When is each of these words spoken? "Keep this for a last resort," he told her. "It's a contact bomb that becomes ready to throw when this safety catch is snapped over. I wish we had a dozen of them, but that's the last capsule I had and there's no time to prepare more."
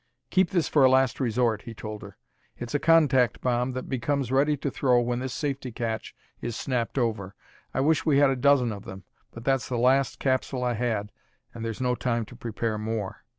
"Keep 0.31 0.49
this 0.49 0.67
for 0.67 0.83
a 0.83 0.89
last 0.89 1.19
resort," 1.19 1.61
he 1.61 1.75
told 1.75 2.01
her. 2.01 2.17
"It's 2.57 2.73
a 2.73 2.79
contact 2.79 3.39
bomb 3.39 3.73
that 3.73 3.87
becomes 3.87 4.31
ready 4.31 4.57
to 4.57 4.71
throw 4.71 4.99
when 4.99 5.19
this 5.19 5.31
safety 5.31 5.71
catch 5.71 6.15
is 6.41 6.55
snapped 6.55 6.97
over. 6.97 7.35
I 7.71 7.81
wish 7.81 8.03
we 8.03 8.17
had 8.17 8.31
a 8.31 8.35
dozen 8.35 8.71
of 8.71 8.83
them, 8.83 9.03
but 9.29 9.43
that's 9.45 9.69
the 9.69 9.77
last 9.77 10.17
capsule 10.17 10.63
I 10.63 10.73
had 10.73 11.11
and 11.53 11.63
there's 11.63 11.81
no 11.81 11.93
time 11.93 12.25
to 12.25 12.35
prepare 12.35 12.79
more." 12.79 13.25